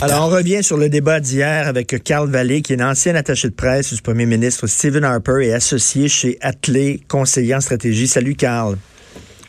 Alors, 0.00 0.26
on 0.26 0.30
revient 0.30 0.64
sur 0.64 0.76
le 0.76 0.88
débat 0.88 1.20
d'hier 1.20 1.68
avec 1.68 2.02
Carl 2.02 2.28
Vallée, 2.28 2.62
qui 2.62 2.72
est 2.72 2.82
un 2.82 2.90
ancien 2.90 3.14
attaché 3.14 3.48
de 3.48 3.54
presse 3.54 3.94
du 3.94 4.02
premier 4.02 4.26
ministre 4.26 4.66
Stephen 4.66 5.04
Harper 5.04 5.38
et 5.46 5.52
associé 5.52 6.08
chez 6.08 6.36
Atley, 6.40 6.98
conseiller 7.06 7.54
en 7.54 7.60
stratégie. 7.60 8.08
Salut, 8.08 8.34
Carl. 8.34 8.76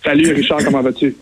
Salut, 0.04 0.32
Richard, 0.32 0.64
comment 0.64 0.84
vas-tu? 0.84 1.16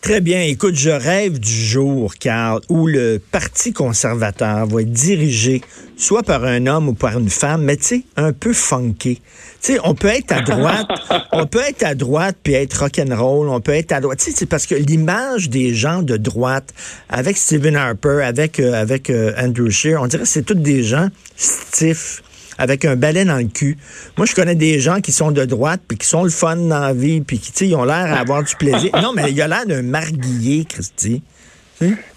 Très 0.00 0.20
bien. 0.20 0.42
Écoute, 0.42 0.76
je 0.76 0.90
rêve 0.90 1.38
du 1.38 1.52
jour, 1.52 2.14
Carl, 2.14 2.60
où 2.68 2.86
le 2.86 3.18
Parti 3.18 3.72
conservateur 3.72 4.66
va 4.66 4.82
être 4.82 4.92
dirigé 4.92 5.60
soit 5.96 6.22
par 6.22 6.44
un 6.44 6.66
homme 6.66 6.88
ou 6.90 6.94
par 6.94 7.18
une 7.18 7.28
femme, 7.28 7.64
mais 7.64 7.76
tu 7.76 7.84
sais, 7.84 8.02
un 8.16 8.32
peu 8.32 8.52
funky. 8.52 9.16
Tu 9.60 9.72
sais, 9.72 9.78
on 9.82 9.94
peut 9.94 10.08
être 10.08 10.32
à 10.32 10.40
droite, 10.42 10.86
on 11.32 11.46
peut 11.46 11.60
être 11.66 11.82
à 11.82 11.94
droite 11.94 12.36
puis 12.42 12.54
être 12.54 12.74
rock'n'roll, 12.74 13.48
on 13.48 13.60
peut 13.60 13.72
être 13.72 13.92
à 13.92 14.00
droite. 14.00 14.20
Tu 14.20 14.26
sais, 14.26 14.36
c'est 14.36 14.46
parce 14.46 14.66
que 14.66 14.76
l'image 14.76 15.50
des 15.50 15.74
gens 15.74 16.02
de 16.02 16.16
droite, 16.16 16.72
avec 17.08 17.36
Stephen 17.36 17.74
Harper, 17.74 18.22
avec, 18.22 18.60
euh, 18.60 18.80
avec 18.80 19.10
euh, 19.10 19.32
Andrew 19.36 19.68
Scheer, 19.68 20.00
on 20.00 20.06
dirait 20.06 20.22
que 20.22 20.28
c'est 20.28 20.44
tous 20.44 20.54
des 20.54 20.84
gens 20.84 21.08
stiffs 21.36 22.22
avec 22.58 22.84
un 22.84 22.96
balai 22.96 23.24
dans 23.24 23.38
le 23.38 23.48
cul. 23.48 23.76
Moi, 24.16 24.26
je 24.26 24.34
connais 24.34 24.54
des 24.54 24.80
gens 24.80 25.00
qui 25.00 25.12
sont 25.12 25.30
de 25.30 25.44
droite, 25.44 25.80
puis 25.86 25.96
qui 25.96 26.06
sont 26.06 26.24
le 26.24 26.30
fun 26.30 26.56
dans 26.56 26.80
la 26.80 26.92
vie, 26.92 27.20
puis 27.20 27.38
qui, 27.38 27.68
ils 27.68 27.74
ont 27.74 27.84
l'air 27.84 28.14
d'avoir 28.14 28.42
du 28.42 28.54
plaisir. 28.56 28.90
Non, 29.00 29.12
mais 29.14 29.30
il 29.30 29.40
a 29.40 29.48
l'air 29.48 29.66
d'un 29.66 29.82
marguillier, 29.82 30.64
Christy. 30.64 31.22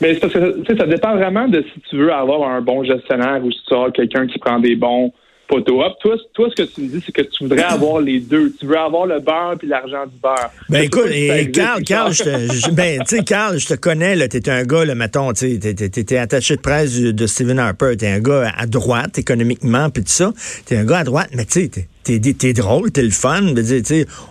Mais 0.02 0.20
ça, 0.20 0.28
ça 0.30 0.88
dépend 0.88 1.16
vraiment 1.16 1.48
de 1.48 1.64
si 1.74 1.80
tu 1.90 1.98
veux 1.98 2.12
avoir 2.12 2.50
un 2.50 2.62
bon 2.62 2.84
gestionnaire 2.84 3.42
ou 3.44 3.52
si 3.52 3.60
tu 3.68 3.76
as 3.76 3.92
quelqu'un 3.92 4.26
qui 4.26 4.40
prend 4.40 4.60
des 4.60 4.76
bons 4.76 5.14
toi, 5.60 5.96
toi, 6.02 6.50
ce 6.50 6.56
que 6.56 6.64
tu 6.64 6.82
me 6.82 6.88
dis, 6.88 7.04
c'est 7.06 7.12
que 7.12 7.22
tu 7.22 7.44
voudrais 7.44 7.64
avoir 7.70 8.00
les 8.00 8.20
deux. 8.20 8.54
Tu 8.60 8.66
veux 8.66 8.78
avoir 8.78 9.06
le 9.06 9.20
beurre 9.20 9.56
puis 9.60 9.68
l'argent 9.68 10.06
du 10.06 10.18
beurre. 10.22 10.52
Ben 10.70 10.84
écoute, 10.84 11.08
et 11.12 11.52
Carl, 11.52 11.84
Carl, 11.84 12.14
je 12.14 12.24
te, 12.24 12.72
ben, 12.72 13.04
Carl, 13.26 13.60
je 13.60 13.68
te 13.68 13.74
connais, 13.74 14.16
là, 14.16 14.28
t'es 14.28 14.50
un 14.50 14.64
gars, 14.64 14.86
là, 14.86 14.96
mettons, 14.96 15.34
tu 15.34 15.60
t'es 15.60 16.18
attaché 16.18 16.56
de 16.56 16.62
presse 16.62 17.00
de 17.00 17.28
Stephen 17.28 17.60
Harper, 17.60 17.96
t'es 17.98 18.08
un 18.08 18.20
gars 18.20 18.52
à 18.58 18.66
droite 18.66 19.18
économiquement 19.18 19.90
puis 19.90 20.04
tout 20.04 20.12
ça. 20.12 20.32
T'es 20.66 20.78
un 20.78 20.86
gars 20.86 21.00
à 21.00 21.04
droite, 21.04 21.30
mais 21.34 21.46
tu 21.46 21.70
sais, 21.70 21.88
t'es 22.04 22.48
es 22.50 22.54
drôle, 22.54 22.92
t'es 22.92 23.04
le 23.04 23.10
fun. 23.10 23.42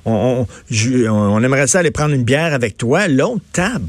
On, 0.05 0.13
on, 0.13 0.47
on, 1.11 1.43
aimerait 1.43 1.67
ça 1.67 1.81
aller 1.81 1.91
prendre 1.91 2.15
une 2.15 2.25
bière 2.25 2.55
avec 2.55 2.77
toi. 2.77 3.09
L'autre, 3.09 3.41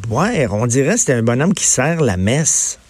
boire. 0.07 0.53
On 0.53 0.67
dirait 0.67 0.93
que 0.93 0.99
c'était 0.99 1.13
un 1.13 1.23
bonhomme 1.23 1.53
qui 1.53 1.66
sert 1.66 2.01
la 2.01 2.17
messe. 2.17 2.80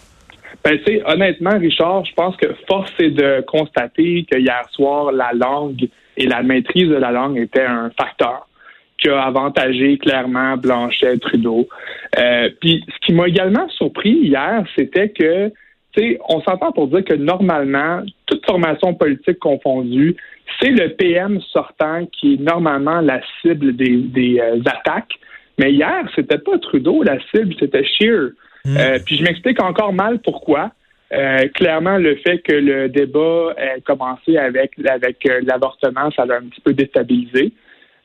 Ben, 0.63 0.79
honnêtement, 1.05 1.57
Richard, 1.57 2.05
je 2.05 2.13
pense 2.13 2.35
que 2.37 2.47
force 2.67 2.93
est 2.99 3.09
de 3.09 3.43
constater 3.47 4.25
que 4.31 4.37
hier 4.37 4.63
soir, 4.71 5.11
la 5.11 5.31
langue 5.33 5.89
et 6.17 6.27
la 6.27 6.43
maîtrise 6.43 6.87
de 6.87 6.95
la 6.95 7.11
langue 7.11 7.37
était 7.37 7.65
un 7.65 7.89
facteur 7.99 8.47
qui 9.01 9.09
a 9.09 9.23
avantagé 9.23 9.97
clairement 9.97 10.57
Blanchet, 10.57 11.17
Trudeau. 11.17 11.67
Euh, 12.19 12.49
puis, 12.59 12.83
ce 12.87 13.05
qui 13.05 13.13
m'a 13.13 13.27
également 13.27 13.67
surpris 13.69 14.11
hier, 14.11 14.63
c'était 14.75 15.09
que, 15.09 15.49
tu 15.93 16.01
sais, 16.01 16.19
on 16.29 16.41
s'entend 16.41 16.71
pour 16.71 16.87
dire 16.87 17.03
que 17.03 17.15
normalement, 17.15 18.03
toute 18.27 18.45
formation 18.45 18.93
politique 18.93 19.39
confondue, 19.39 20.15
c'est 20.59 20.69
le 20.69 20.89
PM 20.89 21.41
sortant 21.41 22.05
qui 22.11 22.35
est 22.35 22.41
normalement 22.41 23.01
la 23.01 23.21
cible 23.41 23.75
des, 23.75 23.97
des 23.97 24.39
euh, 24.39 24.59
attaques. 24.65 25.15
Mais 25.57 25.71
hier, 25.71 26.07
c'était 26.15 26.37
pas 26.37 26.59
Trudeau 26.59 27.01
la 27.01 27.17
cible, 27.31 27.55
c'était 27.59 27.83
Scheer. 27.83 28.31
Hmm. 28.65 28.77
Euh, 28.77 28.99
puis 29.05 29.17
je 29.17 29.23
m'explique 29.23 29.61
encore 29.61 29.93
mal 29.93 30.19
pourquoi. 30.19 30.71
Euh, 31.13 31.47
clairement, 31.49 31.97
le 31.97 32.15
fait 32.17 32.39
que 32.39 32.53
le 32.53 32.87
débat 32.87 33.53
ait 33.57 33.81
commencé 33.81 34.37
avec, 34.37 34.71
avec 34.87 35.17
euh, 35.27 35.41
l'avortement, 35.43 36.09
ça 36.15 36.25
l'a 36.25 36.37
un 36.37 36.43
petit 36.43 36.61
peu 36.61 36.73
déstabilisé. 36.73 37.51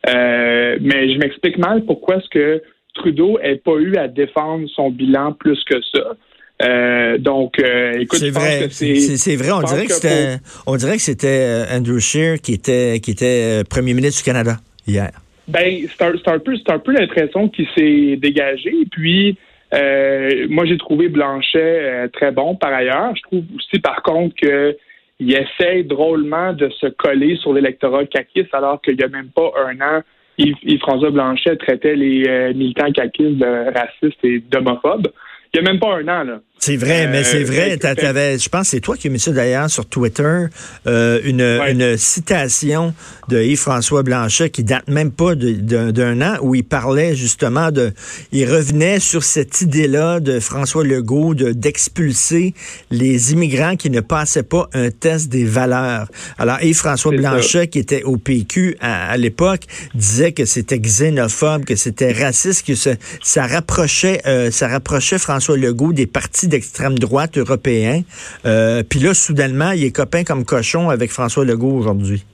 mais 0.07 1.13
je 1.13 1.19
m'explique 1.19 1.59
mal 1.59 1.85
pourquoi 1.85 2.17
est-ce 2.17 2.29
que 2.31 2.63
Trudeau 2.95 3.39
n'ait 3.41 3.57
pas 3.57 3.77
eu 3.77 3.97
à 3.97 4.09
défendre 4.09 4.69
son 4.75 4.91
bilan 4.91 5.33
plus 5.33 5.63
que 5.65 5.77
ça. 5.95 7.19
donc, 7.19 7.59
écoute, 7.59 8.19
c'est 8.19 8.31
vrai. 8.31 8.69
C'est 8.71 9.37
vrai. 9.37 9.53
On 9.53 9.63
dirait 9.63 9.87
que, 9.87 9.93
c'était, 9.93 10.37
on 10.67 10.77
dirait 10.77 10.97
que 10.97 11.03
c'était 11.03 11.65
Andrew 11.71 12.01
Scheer 12.01 12.41
qui 12.41 12.55
était, 12.55 12.99
qui 13.01 13.13
était 13.13 13.63
premier 13.69 13.95
ministre 13.95 14.25
du 14.25 14.25
Canada 14.25 14.57
hier. 14.87 15.11
Ben, 15.49 15.87
c'est 15.89 16.03
un, 16.05 16.13
un, 16.35 16.39
peu, 16.41 16.57
c'est 16.57 16.73
un 16.73 16.79
peu 16.81 16.93
l'impression 16.93 17.49
qui 17.49 17.69
s'est 17.77 18.17
dégagée. 18.17 18.75
Puis, 18.91 19.39
euh, 19.75 20.47
moi, 20.49 20.65
j'ai 20.65 20.79
trouvé 20.79 21.09
Blanchet 21.09 21.59
euh, 21.59 22.09
très 22.09 22.31
bon 22.31 22.55
par 22.55 22.73
ailleurs. 22.73 23.15
Je 23.17 23.23
trouve 23.23 23.45
aussi, 23.57 23.81
par 23.81 24.03
contre, 24.03 24.35
qu'il 24.37 25.33
essaie 25.33 25.83
drôlement 25.83 26.53
de 26.53 26.69
se 26.71 26.87
coller 26.87 27.37
sur 27.37 27.53
l'électorat 27.53 28.07
caquiste 28.07 28.55
alors 28.55 28.81
qu'il 28.81 28.97
n'y 28.97 29.05
a 29.05 29.09
même 29.09 29.31
pas 29.35 29.51
un 29.67 29.81
an, 29.81 30.03
Yves-François 30.39 31.11
Blanchet 31.11 31.57
traitait 31.57 31.97
les 31.97 32.25
euh, 32.29 32.53
militants 32.53 32.93
caquistes 32.93 33.39
de 33.39 33.73
racistes 33.75 34.23
et 34.23 34.41
d'homophobes. 34.41 35.09
Il 35.55 35.63
n'y 35.63 35.69
a 35.69 35.73
même 35.73 35.81
pas 35.81 35.97
un 35.97 36.09
an, 36.09 36.25
là. 36.25 36.41
C'est 36.59 36.77
vrai, 36.77 37.07
mais 37.07 37.23
c'est 37.23 37.45
vrai. 37.45 37.79
Euh, 37.85 38.39
je 38.39 38.49
pense 38.49 38.63
que 38.63 38.67
c'est 38.69 38.81
toi 38.81 38.97
qui 38.97 39.07
as 39.07 39.11
mis 39.11 39.21
ça 39.21 39.31
d'ailleurs 39.31 39.71
sur 39.71 39.87
Twitter, 39.87 40.47
euh, 40.87 41.21
une, 41.23 41.43
une, 41.43 41.97
citation 41.97 42.95
de 43.29 43.41
Yves-François 43.41 44.03
Blanchet 44.03 44.51
qui 44.51 44.65
date 44.65 44.89
même 44.89 45.13
pas 45.13 45.35
d'un 45.35 46.23
an, 46.23 46.39
où 46.41 46.55
il 46.55 46.65
parlait 46.65 47.15
justement 47.15 47.71
de... 47.71 47.93
Il 48.33 48.51
revenait 48.51 49.01
sur 49.01 49.23
cette 49.23 49.61
idée-là 49.61 50.19
de 50.19 50.41
François 50.41 50.83
Legault 50.83 51.35
d'expulser 51.35 52.55
les 52.91 53.33
immigrants 53.33 53.77
qui 53.77 53.91
ne 53.91 54.01
passaient 54.01 54.43
pas 54.43 54.69
un 54.73 54.91
test 54.91 55.29
des 55.29 55.45
valeurs. 55.45 56.11
Alors 56.39 56.61
Yves-François 56.63 57.13
Blanchet, 57.13 57.69
qui 57.69 57.79
était 57.79 58.03
au 58.03 58.17
PQ 58.17 58.77
à, 58.81 59.17
l'époque, 59.19 59.63
disait 59.95 60.33
que 60.33 60.47
c'était 60.47 60.79
xénophobe, 60.79 61.65
que 61.65 61.77
c'était 61.77 62.13
raciste, 62.13 62.67
que 62.67 62.75
ça, 62.75 62.93
ça 63.23 63.47
rapprochait, 63.47 64.23
euh, 64.27 64.51
ça 64.51 64.69
rapprochait 64.69 65.19
François 65.19 65.57
Legault 65.57 65.93
des 65.93 66.07
partis 66.07 66.46
d'extrême 66.49 66.99
droite 66.99 67.39
européen. 67.39 68.03
Euh, 68.45 68.83
puis 68.89 69.01
là, 69.01 69.15
soudainement, 69.15 69.73
il 69.73 69.85
est 69.85 69.95
copain 69.95 70.25
comme 70.25 70.45
cochon 70.45 70.91
avec 70.91 71.11
François 71.11 71.45
Legault 71.45 71.77
aujourd'hui. 71.79 72.25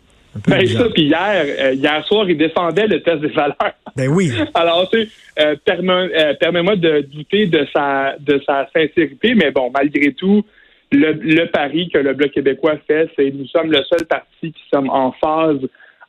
Ben 0.49 0.67
ça, 0.67 0.89
puis 0.95 1.03
hier, 1.03 1.45
euh, 1.61 1.73
hier 1.75 2.05
soir, 2.07 2.29
il 2.29 2.39
défendait 2.39 2.87
le 2.87 3.03
test 3.03 3.21
des 3.21 3.29
valeurs. 3.29 3.75
Ben 3.97 4.09
oui. 4.09 4.31
Alors, 4.55 4.89
tu 4.91 5.03
sais, 5.03 5.09
euh, 5.41 5.57
permets-moi 6.39 6.77
de 6.77 7.01
douter 7.13 7.47
de 7.47 7.67
sa, 7.75 8.17
de 8.19 8.41
sa 8.47 8.67
sincérité, 8.75 9.35
mais 9.35 9.51
bon, 9.51 9.71
malgré 9.75 10.15
tout, 10.15 10.43
le, 10.91 11.13
le 11.13 11.51
pari 11.51 11.91
que 11.91 11.99
le 11.99 12.15
Bloc 12.15 12.31
québécois 12.33 12.77
fait, 12.87 13.11
c'est 13.17 13.31
nous 13.31 13.47
sommes 13.47 13.71
le 13.71 13.83
seul 13.85 14.07
parti 14.07 14.53
qui 14.53 14.63
sommes 14.73 14.89
en 14.89 15.13
phase 15.13 15.61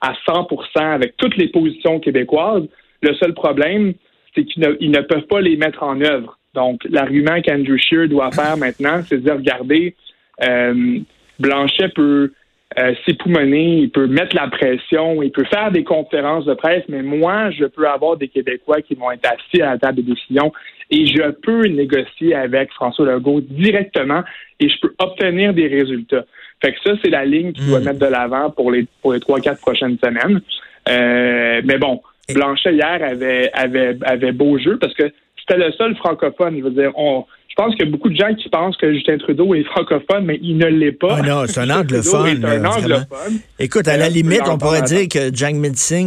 à 0.02 0.14
100% 0.28 0.94
avec 0.94 1.16
toutes 1.18 1.38
les 1.38 1.48
positions 1.48 2.00
québécoises. 2.00 2.64
Le 3.02 3.14
seul 3.16 3.34
problème, 3.34 3.94
c'est 4.36 4.44
qu'ils 4.46 4.64
ne, 4.64 4.70
ne 4.70 5.02
peuvent 5.02 5.28
pas 5.28 5.42
les 5.42 5.56
mettre 5.58 5.84
en 5.84 6.00
œuvre. 6.02 6.38
Donc, 6.54 6.82
l'argument 6.90 7.42
qu'Andrew 7.42 7.78
Scheer 7.78 8.08
doit 8.08 8.32
faire 8.32 8.58
maintenant, 8.58 9.02
c'est 9.08 9.18
de 9.18 9.22
dire, 9.22 9.36
regardez, 9.36 9.96
euh, 10.44 11.00
Blanchet 11.40 11.90
peut 11.90 12.32
euh, 12.80 12.94
s'époumoner, 13.06 13.78
il 13.80 13.90
peut 13.92 14.08
mettre 14.08 14.36
la 14.36 14.48
pression, 14.48 15.22
il 15.22 15.32
peut 15.32 15.46
faire 15.46 15.72
des 15.72 15.84
conférences 15.84 16.46
de 16.46 16.54
presse, 16.54 16.84
mais 16.90 17.04
moi, 17.04 17.52
je 17.52 17.66
peux 17.66 17.88
avoir 17.88 18.18
des 18.18 18.28
Québécois 18.28 18.82
qui 18.82 18.96
vont 18.96 19.12
être 19.12 19.26
assis 19.26 19.62
à 19.62 19.72
la 19.72 19.78
table 19.78 19.98
de 19.98 20.14
décision 20.14 20.52
et 20.90 21.06
je 21.06 21.32
peux 21.32 21.68
négocier 21.68 22.34
avec 22.34 22.72
François 22.72 23.06
Legault 23.06 23.42
directement 23.42 24.24
et 24.60 24.70
je 24.70 24.80
peux 24.82 24.94
obtenir 24.98 25.54
des 25.54 25.68
résultats. 25.68 26.26
Fait 26.64 26.74
que 26.74 26.80
ça, 26.84 26.92
c'est 27.04 27.12
la 27.12 27.26
ligne 27.26 27.52
qu'il 27.54 27.68
doit 27.68 27.80
hmm. 27.80 27.86
mettre 27.86 28.00
de 28.00 28.06
l'avant 28.06 28.50
pour 28.50 28.72
les 28.72 28.88
pour 29.02 29.14
les 29.14 29.20
trois, 29.20 29.40
quatre 29.40 29.62
prochaines 29.62 29.98
semaines. 30.04 30.42
Euh, 30.90 31.62
mais 31.64 31.78
bon, 31.78 32.02
Blanchet 32.34 32.74
hier 32.74 33.04
avait, 33.04 33.52
avait, 33.54 33.98
avait 34.04 34.32
beau 34.32 34.58
jeu 34.58 34.78
parce 34.80 34.94
que 34.94 35.12
c'était 35.46 35.60
le 35.60 35.72
seul 35.74 35.96
francophone. 35.98 36.58
Je 36.58 36.64
veux 36.64 36.72
dire, 36.72 36.92
on, 36.96 37.26
je 37.56 37.62
pense 37.62 37.76
qu'il 37.76 37.86
y 37.86 37.88
a 37.88 37.92
beaucoup 37.92 38.10
de 38.10 38.16
gens 38.16 38.34
qui 38.34 38.50
pensent 38.50 38.76
que 38.78 38.92
Justin 38.92 39.20
Trudeau 39.20 39.54
est 39.54 39.64
francophone, 39.64 40.26
mais 40.26 40.40
il 40.42 40.58
ne 40.58 40.66
l'est 40.66 40.92
pas. 40.92 41.18
Ah 41.20 41.22
non, 41.22 41.44
c'est 41.46 41.60
un 41.60 41.70
anglophone. 41.80 42.44
un 42.44 42.66
anglophone. 42.66 43.40
Écoute, 43.60 43.88
à 43.88 43.96
la 43.96 44.10
limite, 44.10 44.42
on 44.48 44.58
pourrait 44.58 44.82
dire 44.82 45.08
que 45.08 45.32
Jack 45.32 45.56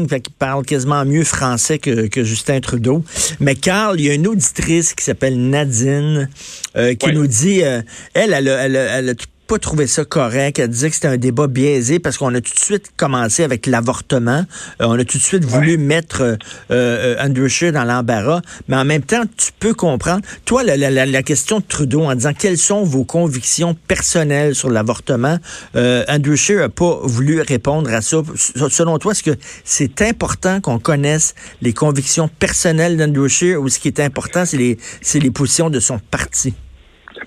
fait 0.08 0.28
parle 0.40 0.64
quasiment 0.64 1.04
mieux 1.04 1.22
français 1.22 1.78
que, 1.78 2.08
que, 2.08 2.24
Justin 2.24 2.58
Trudeau. 2.58 3.04
Mais 3.38 3.54
Carl, 3.54 4.00
il 4.00 4.06
y 4.06 4.10
a 4.10 4.14
une 4.14 4.26
auditrice 4.26 4.92
qui 4.92 5.04
s'appelle 5.04 5.38
Nadine 5.38 6.28
euh, 6.76 6.94
qui 6.94 7.12
nous 7.12 7.28
dit, 7.28 7.62
euh, 7.62 7.80
elle, 8.14 8.32
elle 8.32 8.48
a, 8.48 8.64
elle, 8.64 8.76
elle, 8.76 9.14
pas 9.46 9.58
trouvé 9.58 9.86
ça 9.86 10.04
correct. 10.04 10.58
Elle 10.58 10.68
disait 10.68 10.88
que 10.88 10.94
c'était 10.96 11.08
un 11.08 11.16
débat 11.16 11.46
biaisé 11.46 11.98
parce 11.98 12.18
qu'on 12.18 12.34
a 12.34 12.40
tout 12.40 12.52
de 12.52 12.60
suite 12.60 12.90
commencé 12.96 13.44
avec 13.44 13.66
l'avortement. 13.66 14.44
Euh, 14.80 14.86
on 14.86 14.98
a 14.98 15.04
tout 15.04 15.18
de 15.18 15.22
suite 15.22 15.44
voulu 15.44 15.78
mettre 15.78 16.22
euh, 16.22 16.36
euh, 16.70 17.16
Andrew 17.20 17.48
Scheer 17.48 17.72
dans 17.72 17.84
l'embarras. 17.84 18.42
Mais 18.68 18.76
en 18.76 18.84
même 18.84 19.02
temps, 19.02 19.22
tu 19.36 19.52
peux 19.58 19.74
comprendre. 19.74 20.22
Toi, 20.44 20.64
la, 20.64 20.76
la, 20.76 21.06
la, 21.06 21.22
question 21.22 21.60
de 21.60 21.64
Trudeau 21.66 22.02
en 22.02 22.14
disant 22.14 22.32
quelles 22.34 22.58
sont 22.58 22.82
vos 22.84 23.04
convictions 23.04 23.74
personnelles 23.86 24.54
sur 24.54 24.70
l'avortement, 24.70 25.38
euh, 25.76 26.04
Andrew 26.08 26.36
Scheer 26.36 26.60
n'a 26.60 26.68
pas 26.68 26.98
voulu 27.02 27.40
répondre 27.40 27.92
à 27.92 28.00
ça. 28.00 28.22
Selon 28.34 28.98
toi, 28.98 29.12
est-ce 29.12 29.22
que 29.22 29.36
c'est 29.64 30.02
important 30.02 30.60
qu'on 30.60 30.78
connaisse 30.78 31.34
les 31.62 31.72
convictions 31.72 32.28
personnelles 32.28 32.96
d'Andrew 32.96 33.28
Scheer 33.28 33.60
ou 33.60 33.68
ce 33.68 33.78
qui 33.78 33.88
est 33.88 34.00
important, 34.00 34.44
c'est 34.44 34.56
les, 34.56 34.78
les 35.14 35.30
positions 35.30 35.70
de 35.70 35.80
son 35.80 35.98
parti? 35.98 36.54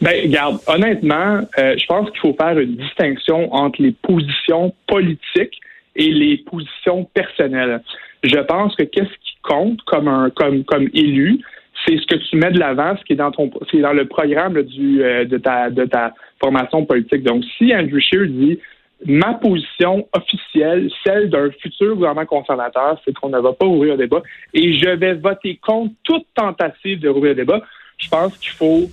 Ben, 0.02 0.24
regarde, 0.24 0.60
honnêtement, 0.68 1.42
euh, 1.58 1.76
je 1.78 1.86
pense 1.86 2.10
qu'il 2.12 2.20
faut 2.20 2.36
faire 2.40 2.58
une 2.60 2.76
distinction 2.76 3.54
entre 3.54 3.82
les 3.82 3.92
positions 3.92 4.74
politiques 4.88 5.60
et 5.96 6.12
les 6.12 6.38
positions 6.38 7.06
personnelles. 7.14 7.82
Je 8.24 8.40
pense 8.40 8.76
que 8.76 8.84
qu'est-ce 8.84 9.10
qui 9.10 9.38
compte 9.44 9.82
comme 9.84 10.08
un 10.08 10.30
comme 10.30 10.64
comme 10.64 10.90
élu, 10.94 11.40
c'est 11.86 11.98
ce 11.98 12.06
que 12.06 12.16
tu 12.16 12.36
mets 12.36 12.52
de 12.52 12.60
l'avant, 12.60 12.96
ce 12.98 13.04
qui 13.04 13.14
est 13.14 13.18
dans 13.18 13.32
ton, 13.32 13.50
c'est 13.72 13.80
dans 13.80 13.94
le 13.94 14.06
programme 14.06 14.62
du, 14.64 15.02
euh, 15.02 15.26
de 15.26 15.38
ta, 15.38 15.70
de 15.70 15.86
ta 15.86 16.14
formation 16.42 16.86
politique. 16.86 17.24
Donc, 17.24 17.44
si 17.58 17.74
Andrew 17.74 18.00
Scheer 18.00 18.28
dit 18.28 18.60
ma 19.06 19.34
position 19.36 20.08
officielle, 20.14 20.90
celle 21.06 21.30
d'un 21.30 21.50
futur 21.52 21.96
gouvernement 21.96 22.26
conservateur, 22.26 23.00
c'est 23.06 23.14
qu'on 23.14 23.30
ne 23.30 23.40
va 23.40 23.54
pas 23.54 23.66
ouvrir 23.66 23.94
le 23.94 24.00
débat 24.00 24.22
et 24.54 24.78
je 24.78 24.90
vais 24.90 25.14
voter 25.14 25.58
contre 25.66 25.94
toute 26.04 26.26
tentative 26.36 27.00
de 27.00 27.08
rouvrir 27.08 27.32
le 27.32 27.36
débat. 27.36 27.62
Je 27.98 28.10
pense 28.10 28.38
qu'il 28.38 28.52
faut 28.52 28.90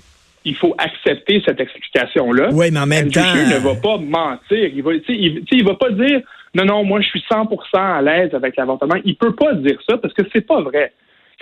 il 0.47 0.55
faut 0.57 0.75
accepter 0.79 1.43
cette 1.45 1.61
explication-là. 1.61 2.51
Oui, 2.53 2.71
mais 2.71 2.81
en 2.81 2.87
même 2.87 3.11
temps. 3.11 3.21
ne 3.21 3.59
va 3.59 3.75
pas 3.75 3.99
mentir. 3.99 4.71
Il 4.73 4.83
va, 4.83 4.93
il, 4.95 5.45
il 5.51 5.65
va 5.65 5.75
pas 5.75 5.91
dire 5.91 6.21
non, 6.55 6.65
non, 6.65 6.85
moi 6.85 7.01
je 7.03 7.09
suis 7.09 7.25
100% 7.31 7.57
à 7.75 8.01
l'aise 8.01 8.33
avec 8.33 8.57
l'avortement. 8.57 8.95
Il 9.05 9.17
peut 9.17 9.35
pas 9.35 9.53
dire 9.55 9.79
ça 9.87 9.99
parce 9.99 10.15
que 10.15 10.23
c'est 10.33 10.47
pas 10.47 10.63
vrai. 10.63 10.93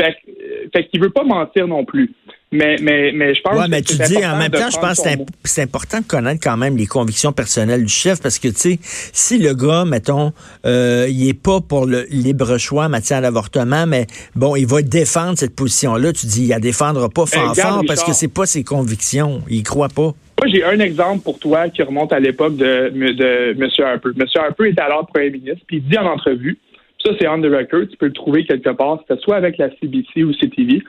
Fait, 0.00 0.16
euh, 0.28 0.66
fait 0.74 0.88
qu'il 0.88 1.00
veut 1.00 1.10
pas 1.10 1.22
mentir 1.22 1.68
non 1.68 1.84
plus. 1.84 2.12
Mais, 2.54 2.76
mais, 2.80 3.10
mais 3.12 3.34
je 3.34 3.42
pense 3.42 3.58
ouais, 3.58 3.66
mais 3.68 3.82
tu 3.82 3.96
dis 3.96 4.24
en 4.24 4.36
même 4.36 4.50
temps, 4.50 4.70
je 4.70 4.78
pense 4.78 5.02
que 5.02 5.08
c'est 5.42 5.62
important 5.62 5.98
de 5.98 6.04
connaître 6.04 6.40
quand 6.42 6.56
même 6.56 6.76
les 6.76 6.86
convictions 6.86 7.32
personnelles 7.32 7.82
du 7.82 7.92
chef 7.92 8.22
parce 8.22 8.38
que, 8.38 8.46
tu 8.48 8.54
sais, 8.54 8.78
si 8.80 9.38
le 9.38 9.54
gars, 9.54 9.84
mettons, 9.84 10.32
euh, 10.64 11.06
il 11.08 11.28
est 11.28 11.40
pas 11.40 11.60
pour 11.60 11.86
le 11.86 12.06
libre 12.10 12.56
choix 12.58 12.84
en 12.84 12.88
matière 12.88 13.22
d'avortement, 13.22 13.86
mais 13.88 14.06
bon, 14.36 14.54
il 14.54 14.66
va 14.66 14.82
défendre 14.82 15.36
cette 15.36 15.56
position-là, 15.56 16.12
tu 16.12 16.26
dis, 16.26 16.44
il 16.44 16.48
la 16.50 16.60
défendra 16.60 17.08
pas 17.08 17.26
fort, 17.26 17.56
fort 17.56 17.82
parce 17.88 18.04
que 18.04 18.12
c'est 18.12 18.32
pas 18.32 18.46
ses 18.46 18.62
convictions. 18.62 19.42
Il 19.50 19.64
croit 19.64 19.88
pas. 19.88 20.12
Moi, 20.40 20.48
j'ai 20.52 20.62
un 20.62 20.78
exemple 20.78 21.24
pour 21.24 21.40
toi 21.40 21.68
qui 21.68 21.82
remonte 21.82 22.12
à 22.12 22.20
l'époque 22.20 22.56
de, 22.56 22.90
de 22.90 23.54
M. 23.60 23.68
Harper. 23.84 24.10
M. 24.16 24.26
Harper 24.34 24.68
était 24.68 24.80
alors 24.80 25.06
premier 25.06 25.30
ministre, 25.30 25.64
puis 25.66 25.78
il 25.78 25.88
dit 25.88 25.98
en 25.98 26.06
entrevue, 26.06 26.58
ça 27.04 27.12
c'est 27.18 27.26
on 27.26 27.40
the 27.40 27.46
record, 27.46 27.88
tu 27.90 27.96
peux 27.96 28.06
le 28.06 28.12
trouver 28.12 28.44
quelque 28.44 28.70
part, 28.70 29.00
c'était 29.00 29.20
soit 29.22 29.36
avec 29.36 29.58
la 29.58 29.70
CBC 29.70 30.22
ou 30.22 30.32
CTV, 30.32 30.82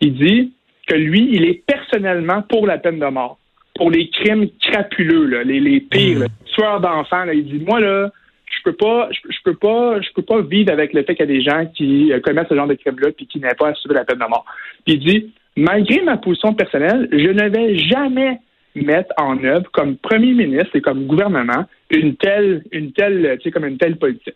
il 0.00 0.14
dit 0.14 0.52
que 0.88 0.94
lui, 0.94 1.28
il 1.32 1.44
est 1.44 1.62
personnellement 1.66 2.42
pour 2.42 2.66
la 2.66 2.78
peine 2.78 2.98
de 2.98 3.06
mort, 3.06 3.38
pour 3.74 3.90
les 3.90 4.08
crimes 4.10 4.48
crapuleux, 4.60 5.42
les, 5.42 5.60
les 5.60 5.80
pires, 5.80 6.20
mmh. 6.20 6.26
tueurs 6.54 6.80
d'enfants. 6.80 7.24
Il 7.32 7.44
dit, 7.44 7.64
moi, 7.64 7.80
là, 7.80 8.10
je 8.50 8.62
peux 8.64 8.72
pas, 8.72 9.08
je, 9.12 9.38
peux 9.44 9.54
pas, 9.54 10.00
je 10.00 10.08
peux 10.14 10.22
pas 10.22 10.40
vivre 10.40 10.72
avec 10.72 10.92
le 10.92 11.02
fait 11.02 11.14
qu'il 11.14 11.28
y 11.28 11.30
a 11.30 11.34
des 11.34 11.42
gens 11.42 11.66
qui 11.66 12.12
euh, 12.12 12.20
commettent 12.20 12.48
ce 12.48 12.54
genre 12.54 12.66
de 12.66 12.74
crimes-là 12.74 13.12
puis 13.12 13.26
qui 13.26 13.38
n'aient 13.38 13.54
pas 13.54 13.68
à 13.68 13.74
subir 13.74 13.96
la 13.96 14.04
peine 14.04 14.18
de 14.18 14.24
mort. 14.24 14.44
Puis 14.84 14.94
il 14.94 15.00
dit, 15.00 15.32
malgré 15.56 16.00
ma 16.02 16.16
position 16.16 16.54
personnelle, 16.54 17.08
je 17.12 17.28
ne 17.28 17.48
vais 17.48 17.76
jamais 17.76 18.40
mettre 18.74 19.12
en 19.16 19.42
œuvre 19.44 19.70
comme 19.72 19.96
premier 19.96 20.32
ministre 20.32 20.74
et 20.74 20.80
comme 20.80 21.06
gouvernement 21.06 21.64
une 21.90 22.16
telle, 22.16 22.62
une 22.72 22.92
telle, 22.92 23.36
tu 23.38 23.44
sais, 23.44 23.50
comme 23.50 23.64
une 23.64 23.78
telle 23.78 23.96
politique. 23.96 24.34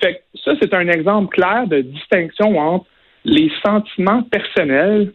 Fait 0.00 0.14
que 0.14 0.38
ça, 0.44 0.52
c'est 0.60 0.74
un 0.74 0.88
exemple 0.88 1.34
clair 1.34 1.66
de 1.66 1.80
distinction 1.80 2.58
entre 2.58 2.86
les 3.24 3.50
sentiments 3.64 4.22
personnels 4.24 5.12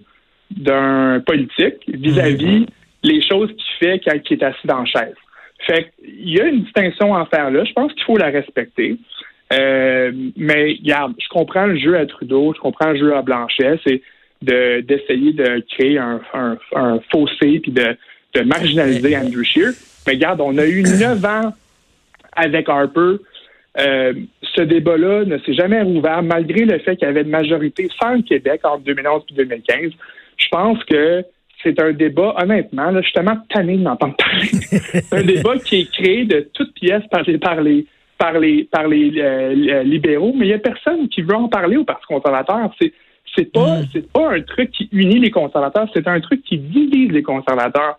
d'un 0.52 1.22
politique 1.26 1.84
vis-à-vis 1.88 2.62
mm-hmm. 2.62 2.68
les 3.04 3.22
choses 3.22 3.50
qu'il 3.50 3.88
fait 3.88 4.02
quand 4.04 4.18
il 4.30 4.34
est 4.34 4.44
assis 4.44 4.68
dans 4.68 4.80
la 4.80 4.86
chaise. 4.86 5.16
Fait 5.66 5.92
il 6.04 6.30
y 6.38 6.40
a 6.40 6.46
une 6.46 6.62
distinction 6.64 7.16
à 7.16 7.26
faire 7.26 7.52
là. 7.52 7.64
Je 7.66 7.74
pense 7.74 7.92
qu'il 7.94 8.04
faut 8.04 8.18
la 8.18 8.28
respecter. 8.28 8.98
Euh, 9.54 10.12
mais 10.36 10.78
regarde, 10.80 11.14
je 11.20 11.28
comprends 11.30 11.66
le 11.66 11.78
jeu 11.78 11.98
à 11.98 12.06
Trudeau, 12.06 12.54
je 12.54 12.60
comprends 12.60 12.92
le 12.92 13.00
jeu 13.00 13.16
à 13.16 13.22
Blanchet, 13.22 13.80
c'est 13.86 14.02
de 14.42 14.82
d'essayer 14.82 15.34
de 15.34 15.64
créer 15.72 15.98
un, 15.98 16.20
un, 16.76 17.00
fossé 17.12 17.60
puis 17.60 17.72
de, 17.72 17.98
de 18.36 18.42
marginaliser 18.42 19.18
Andrew 19.18 19.44
Scheer. 19.44 19.72
Mais 20.06 20.14
regarde, 20.14 20.42
on 20.42 20.58
a 20.58 20.66
eu 20.66 20.84
neuf 21.00 21.24
ans 21.24 21.54
avec 22.36 22.68
Harper. 22.70 23.16
Euh, 23.80 24.14
ce 24.42 24.62
débat-là 24.62 25.26
ne 25.26 25.38
s'est 25.40 25.54
jamais 25.54 25.82
rouvert, 25.82 26.24
malgré 26.24 26.66
le 26.66 26.80
fait 26.80 26.96
qu'il 26.96 27.08
y 27.08 27.10
avait 27.10 27.22
une 27.22 27.30
majorité 27.30 27.88
sans 28.02 28.16
le 28.16 28.24
Québec 28.24 28.62
entre 28.64 28.84
2011 28.84 29.24
et 29.32 29.34
2015 29.36 29.92
je 30.38 30.48
pense 30.50 30.84
que 30.86 31.24
c'est 31.64 31.80
un 31.82 31.92
débat, 31.92 32.36
honnêtement, 32.38 32.92
là, 32.92 33.02
justement 33.02 33.38
tanné 33.50 33.78
d'entendre 33.78 34.16
parler. 34.16 34.50
un 35.12 35.24
débat 35.24 35.58
qui 35.58 35.82
est 35.82 35.92
créé 35.92 36.26
de 36.26 36.48
toutes 36.54 36.74
pièces 36.74 37.04
par 37.10 37.24
les, 37.24 37.38
par 37.38 37.62
les, 37.62 37.86
par 38.18 38.40
les, 38.40 38.64
par 38.66 38.88
les 38.88 39.12
euh, 39.18 39.84
libéraux, 39.84 40.34
mais 40.36 40.46
il 40.46 40.50
n'y 40.50 40.54
a 40.54 40.60
personne 40.60 41.10
qui 41.10 41.22
veut 41.22 41.36
en 41.36 41.50
parler 41.50 41.78
au 41.78 41.84
Parti 41.84 42.06
conservateur. 42.08 42.72
C'est, 42.80 42.94
c'est 43.36 43.52
pas, 43.52 43.80
mm. 43.80 43.88
c'est 43.92 44.12
pas 44.12 44.32
un 44.34 44.42
truc 44.42 44.72
qui 44.72 44.88
unit 44.92 45.20
les 45.20 45.32
conservateurs, 45.32 45.90
c'est 45.94 46.08
un 46.08 46.20
truc 46.20 46.44
qui 46.44 46.58
divise 46.58 47.12
les 47.12 47.24
conservateurs. 47.24 47.98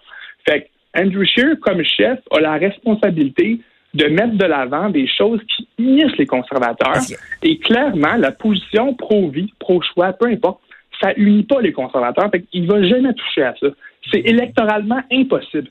Fait 0.48 0.62
que 0.62 1.00
Andrew 1.00 1.24
Scheer, 1.24 1.58
comme 1.60 1.82
chef, 1.84 2.18
a 2.30 2.40
la 2.40 2.54
responsabilité 2.54 3.60
de 3.94 4.06
mettre 4.06 4.36
de 4.36 4.44
l'avant 4.44 4.90
des 4.90 5.06
choses 5.06 5.40
qui 5.56 5.68
unissent 5.78 6.16
les 6.18 6.26
conservateurs. 6.26 7.02
Et 7.42 7.58
clairement, 7.58 8.16
la 8.16 8.32
position 8.32 8.94
pro-vie, 8.94 9.52
pro-choix, 9.58 10.12
peu 10.12 10.26
importe, 10.26 10.60
ça 11.00 11.12
unit 11.16 11.44
pas 11.44 11.60
les 11.60 11.72
conservateurs. 11.72 12.30
Fait 12.30 12.44
il 12.52 12.66
va 12.66 12.82
jamais 12.82 13.12
toucher 13.14 13.42
à 13.42 13.54
ça. 13.60 13.68
C'est 14.10 14.20
électoralement 14.20 15.00
impossible. 15.12 15.68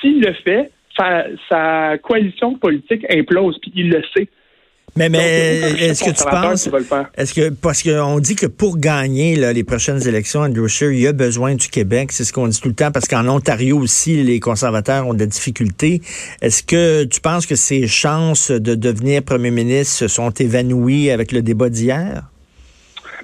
S'il 0.00 0.20
le 0.20 0.32
fait, 0.44 0.70
sa, 1.48 1.98
coalition 1.98 2.56
politique 2.56 3.04
implose, 3.10 3.58
puis 3.60 3.72
il 3.74 3.90
le 3.90 4.02
sait. 4.14 4.28
Mais, 4.96 5.08
mais 5.08 5.60
est-ce 5.78 6.02
que 6.02 6.10
tu 6.10 6.24
penses, 6.24 6.68
est-ce 7.16 7.32
que, 7.32 7.50
parce 7.50 7.80
qu'on 7.80 8.18
dit 8.18 8.34
que 8.34 8.46
pour 8.46 8.76
gagner 8.76 9.36
les 9.36 9.62
prochaines 9.62 10.06
élections, 10.06 10.40
Andrew 10.40 10.66
Scheer, 10.66 10.90
il 10.90 11.06
a 11.06 11.12
besoin 11.12 11.54
du 11.54 11.68
Québec, 11.68 12.10
c'est 12.10 12.24
ce 12.24 12.32
qu'on 12.32 12.48
dit 12.48 12.60
tout 12.60 12.68
le 12.68 12.74
temps, 12.74 12.90
parce 12.90 13.06
qu'en 13.06 13.28
Ontario 13.28 13.78
aussi, 13.78 14.20
les 14.24 14.40
conservateurs 14.40 15.06
ont 15.06 15.14
des 15.14 15.28
difficultés. 15.28 16.00
Est-ce 16.42 16.64
que 16.64 17.04
tu 17.04 17.20
penses 17.20 17.46
que 17.46 17.54
ses 17.54 17.86
chances 17.86 18.50
de 18.50 18.74
devenir 18.74 19.22
premier 19.22 19.52
ministre 19.52 20.08
sont 20.08 20.30
évanouies 20.30 21.10
avec 21.10 21.30
le 21.30 21.42
débat 21.42 21.68
d'hier? 21.68 22.24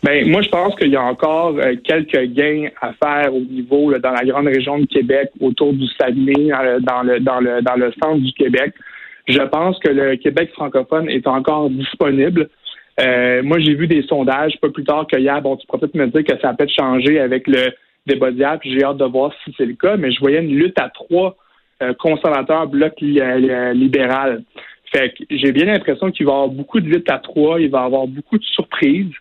Ben, 0.02 0.28
moi, 0.28 0.43
je 0.43 0.48
pense 0.48 0.75
qu'il 0.76 0.90
y 0.90 0.96
a 0.96 1.02
encore 1.02 1.56
euh, 1.58 1.75
quelques 1.82 2.32
gains 2.32 2.69
à 2.81 2.93
faire 2.93 3.34
au 3.34 3.40
niveau 3.40 3.96
dans 3.98 4.10
la 4.10 4.25
grande 4.25 4.46
région 4.46 4.78
de 4.78 4.87
Québec, 4.87 5.31
autour 5.40 5.72
du 5.72 5.87
Saguenay, 5.98 6.52
euh, 6.52 6.81
dans 6.81 7.02
le 7.02 7.20
dans 7.20 7.40
le 7.40 7.62
dans 7.62 7.76
le 7.76 7.93
centre 8.02 8.20
du 8.20 8.32
Québec. 8.32 8.75
Je 9.26 9.40
pense 9.40 9.78
que 9.81 9.88
le 9.88 10.16
Québec 10.16 10.50
francophone 10.52 11.08
est 11.08 11.26
encore 11.26 11.70
disponible. 11.70 12.48
Euh, 13.00 13.43
moi, 13.43 13.58
j'ai 13.58 13.75
vu 13.75 13.87
des 13.87 14.02
sondages 14.02 14.58
pas 14.60 14.69
plus 14.69 14.84
tard 14.84 15.06
que 15.10 15.19
hier. 15.19 15.40
Bon, 15.43 15.56
tu 15.56 15.66
pourrais 15.66 15.81
peut-être 15.81 15.94
me 15.94 16.06
dire 16.06 16.25
que 16.25 16.38
ça 16.40 16.50
a 16.50 16.54
peut-être 16.54 16.72
changé 16.72 17.19
avec 17.19 17.46
le 17.49 17.72
débat 18.06 18.31
d'hier, 18.31 18.58
puis 18.60 18.72
j'ai 18.72 18.84
hâte 18.84 18.99
de 18.99 19.04
voir 19.04 19.32
si 19.44 19.54
c'est 19.56 19.66
le 19.66 19.75
cas, 19.75 19.96
mais 19.96 20.12
je 20.12 20.20
voyais 20.20 20.40
une 20.40 20.54
lutte 20.54 20.78
à 20.81 20.88
trois 20.90 21.37
conservateurs 21.99 22.69
bloc 22.69 22.94
libéral. 23.00 24.44
Fait 24.92 25.12
que 25.12 25.25
j'ai 25.28 25.52
bien 25.52 25.66
l'impression 25.66 26.10
qu'il 26.10 26.25
va 26.25 26.32
y 26.32 26.34
avoir 26.37 26.49
beaucoup 26.49 26.81
de 26.81 26.87
lutte 26.87 27.10
à 27.10 27.19
trois, 27.19 27.60
il 27.60 27.69
va 27.69 27.82
y 27.82 27.84
avoir 27.84 28.06
beaucoup 28.06 28.38
de 28.38 28.44
surprises. 28.44 29.12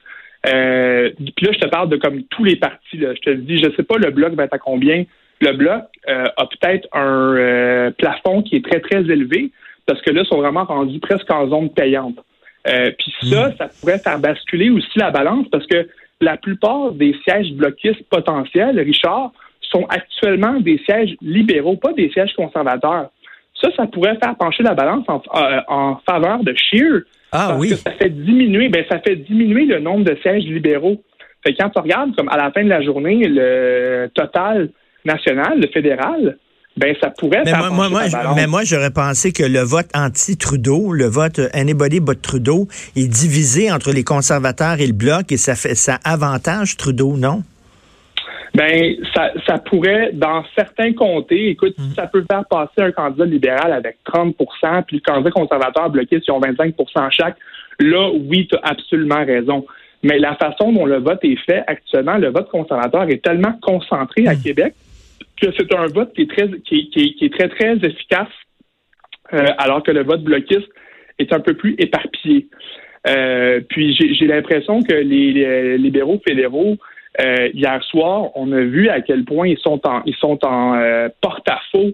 Euh, 0.48 1.12
puis 1.18 1.46
là, 1.46 1.52
je 1.54 1.60
te 1.60 1.68
parle 1.68 1.90
de 1.90 1.98
comme 1.98 2.24
tous 2.24 2.44
les 2.44 2.56
partis. 2.56 2.98
Là. 2.98 3.14
Je 3.14 3.20
te 3.20 3.30
dis, 3.32 3.58
je 3.58 3.70
sais 3.76 3.84
pas 3.84 3.98
le 3.98 4.12
bloc 4.12 4.34
va 4.34 4.46
être 4.46 4.54
à 4.54 4.60
combien. 4.60 5.06
Le 5.42 5.52
bloc 5.54 5.84
euh, 6.08 6.26
a 6.38 6.46
peut-être 6.46 6.88
un 6.94 7.36
euh, 7.36 7.92
plafond 7.92 8.42
qui 8.42 8.56
est 8.56 8.66
très, 8.66 8.80
très 8.80 9.02
élevé 9.02 9.52
parce 9.86 10.02
que 10.02 10.12
là, 10.12 10.22
ils 10.24 10.28
sont 10.28 10.38
vraiment 10.38 10.64
rendus 10.64 11.00
presque 11.00 11.30
en 11.32 11.48
zone 11.48 11.70
payante. 11.70 12.18
puis 12.66 13.30
ça, 13.30 13.50
hmm. 13.50 13.54
ça 13.58 13.70
pourrait 13.80 14.00
faire 14.00 14.20
basculer 14.20 14.70
aussi 14.70 14.98
la 14.98 15.12
balance 15.12 15.48
parce 15.52 15.68
que 15.68 15.88
la 16.22 16.38
plupart 16.38 16.92
des 16.94 17.16
sièges 17.28 17.52
bloquistes 17.54 18.08
potentiels, 18.10 18.80
Richard, 18.80 19.32
sont 19.62 19.86
actuellement 19.90 20.60
des 20.60 20.80
sièges 20.86 21.16
libéraux, 21.22 21.76
pas 21.76 21.94
des 21.94 22.10
sièges 22.10 22.34
conservateurs. 22.36 23.10
Ça, 23.62 23.70
ça 23.76 23.86
pourrait 23.88 24.18
faire 24.22 24.36
pencher 24.38 24.64
la 24.64 24.74
balance 24.74 25.06
en, 25.08 25.22
en 25.68 25.98
faveur 26.10 26.44
de 26.44 26.54
Scheer, 26.56 27.04
ah 27.36 27.48
parce 27.50 27.60
oui. 27.60 27.70
Que 27.70 27.76
ça 27.76 27.92
fait 27.92 28.10
diminuer, 28.10 28.70
ben 28.70 28.84
ça 28.90 29.00
fait 29.00 29.16
diminuer 29.16 29.66
le 29.66 29.80
nombre 29.80 30.06
de 30.06 30.18
sièges 30.22 30.44
libéraux. 30.44 31.02
Fait 31.46 31.54
quand 31.54 31.70
tu 31.70 31.80
regardes 31.80 32.16
comme 32.16 32.30
à 32.30 32.38
la 32.38 32.52
fin 32.52 32.64
de 32.64 32.70
la 32.70 32.82
journée 32.82 33.22
le 33.28 34.08
total 34.14 34.70
national, 35.06 35.60
le 35.60 35.68
fédéral, 35.68 36.38
ben 36.78 36.94
ça 37.02 37.10
pourrait 37.10 37.44
mais 37.46 37.52
faire 37.52 37.72
moi, 37.72 37.90
moi, 37.90 38.04
mais 38.36 38.48
moi 38.48 38.64
j'aurais 38.64 38.92
pensé 38.92 39.32
que 39.32 39.44
le 39.44 39.60
vote 39.60 39.88
anti-Trudeau, 39.94 40.92
le 40.92 41.06
vote 41.06 41.40
anybody 41.54 42.00
but 42.00 42.22
Trudeau, 42.22 42.68
est 42.96 43.08
divisé 43.08 43.72
entre 43.72 43.92
les 43.92 44.04
conservateurs 44.04 44.80
et 44.80 44.88
le 44.88 44.94
bloc 44.94 45.32
et 45.32 45.38
ça 45.38 45.56
fait 45.56 45.76
ça 45.76 46.00
avantage 46.04 46.76
Trudeau, 46.78 47.16
non? 47.16 47.44
Ben, 48.56 48.96
ça, 49.14 49.34
ça 49.46 49.58
pourrait, 49.58 50.12
dans 50.14 50.46
certains 50.58 50.94
comtés, 50.94 51.50
écoute, 51.50 51.76
mm. 51.78 51.94
ça 51.94 52.08
peut 52.08 52.24
faire 52.30 52.46
passer 52.50 52.82
un 52.82 52.92
candidat 52.92 53.26
libéral 53.26 53.74
avec 53.74 53.98
30% 54.06 54.84
puis 54.86 54.98
le 54.98 55.02
candidat 55.02 55.32
conservateur 55.32 55.90
bloqué 55.90 56.22
sur 56.22 56.40
25% 56.40 57.12
chaque, 57.12 57.36
là, 57.80 58.10
oui, 58.14 58.48
tu 58.48 58.56
as 58.56 58.62
absolument 58.64 59.26
raison. 59.26 59.66
Mais 60.04 60.20
la 60.20 60.36
façon 60.36 60.72
dont 60.72 60.86
le 60.86 61.00
vote 61.00 61.20
est 61.24 61.38
fait 61.46 61.64
actuellement, 61.68 62.18
le 62.18 62.30
vote 62.30 62.50
conservateur 62.50 63.04
est 63.10 63.22
tellement 63.22 63.60
concentré 63.62 64.26
à 64.26 64.36
mm. 64.36 64.42
Québec 64.42 64.74
que 65.42 65.48
c'est 65.58 65.76
un 65.76 65.88
vote 65.88 66.14
qui 66.14 66.22
est 66.22 66.32
très, 66.32 66.48
qui, 66.66 66.90
qui, 66.90 67.26
est 67.26 67.34
très, 67.34 67.50
très 67.50 67.74
efficace, 67.74 68.30
euh, 69.34 69.48
alors 69.58 69.84
que 69.84 69.92
le 69.92 70.04
vote 70.04 70.24
bloquiste 70.24 70.70
est 71.20 71.34
un 71.34 71.42
peu 71.42 71.56
plus 71.56 71.76
éparpillé. 71.78 72.48
Euh, 73.06 73.60
puis 73.68 73.94
j'ai 73.94 74.28
l'impression 74.28 74.82
que 74.82 74.94
les 74.94 75.78
libéraux 75.78 76.22
fédéraux 76.26 76.78
euh, 77.20 77.50
hier 77.54 77.82
soir, 77.90 78.32
on 78.36 78.52
a 78.52 78.62
vu 78.62 78.90
à 78.90 79.02
quel 79.02 79.24
point 79.24 79.48
ils 79.48 79.58
sont 79.60 79.80
en, 79.86 80.02
ils 80.06 80.16
sont 80.16 80.38
en 80.46 80.76
euh, 80.76 81.08
porte-à-faux 81.22 81.92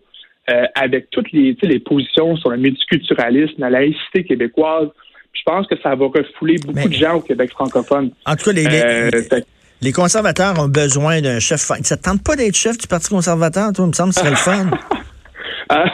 euh, 0.50 0.66
avec 0.74 1.10
toutes 1.12 1.32
les, 1.32 1.56
les 1.62 1.80
positions 1.80 2.36
sur 2.38 2.50
le 2.50 2.58
multiculturalisme, 2.58 3.54
la 3.60 3.70
laïcité 3.70 4.24
québécoise. 4.24 4.88
Je 5.34 5.42
pense 5.46 5.68
que 5.68 5.76
ça 5.82 5.96
va 5.96 6.06
refouler 6.08 6.56
beaucoup 6.66 6.90
de 6.90 6.94
gens 6.94 7.16
au 7.16 7.22
Québec 7.22 7.52
francophone. 7.52 8.12
En 8.26 8.36
tout 8.36 8.46
cas, 8.46 8.52
les, 8.52 8.66
les... 9.82 9.92
Conservateurs 9.92 10.60
ont 10.60 10.68
besoin 10.68 11.22
d'un 11.22 11.40
chef. 11.40 11.60
Ça 11.60 11.98
te 11.98 12.04
tente 12.04 12.24
pas 12.24 12.36
d'être 12.36 12.56
chef 12.56 12.78
du 12.78 12.88
Parti 12.88 13.10
conservateur, 13.10 13.72
toi? 13.74 13.86
Il 13.86 13.90
me 13.90 13.94
semble 13.94 14.14
que 14.14 14.20
ce 14.20 14.30
le 14.30 14.36
fun. 14.36 14.70
Ah, 15.74 15.86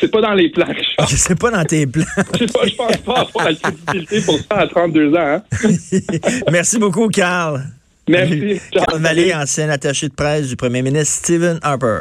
c'est 0.00 0.10
pas 0.10 0.22
dans 0.22 0.32
les 0.32 0.48
plans, 0.48 0.64
Richard. 0.64 1.04
Okay, 1.04 1.16
c'est 1.16 1.38
pas 1.38 1.50
dans 1.50 1.64
tes 1.64 1.86
plans. 1.86 2.04
je, 2.16 2.46
pas, 2.46 2.60
pense 2.74 2.96
pas 2.98 3.20
avoir 3.20 3.44
la 3.44 3.54
crédibilité 3.54 4.22
pour 4.22 4.38
ça 4.38 4.60
à 4.60 4.66
32 4.66 5.14
ans. 5.14 5.18
Hein. 5.18 5.42
Merci 6.50 6.78
beaucoup, 6.78 7.08
Carl. 7.08 7.62
Merci. 8.10 8.60
Carl 8.72 9.00
Vallée, 9.00 9.34
ancien 9.34 9.68
attaché 9.70 10.08
de 10.08 10.14
presse 10.14 10.48
du 10.48 10.56
premier 10.56 10.82
ministre 10.82 11.16
Stephen 11.24 11.58
Harper. 11.62 12.00